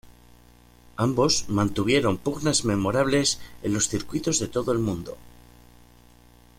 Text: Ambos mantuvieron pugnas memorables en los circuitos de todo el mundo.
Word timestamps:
Ambos 0.95 1.45
mantuvieron 1.47 2.17
pugnas 2.17 2.65
memorables 2.65 3.37
en 3.61 3.73
los 3.75 3.87
circuitos 3.87 4.39
de 4.39 4.47
todo 4.47 4.71
el 4.71 4.79
mundo. 4.79 5.15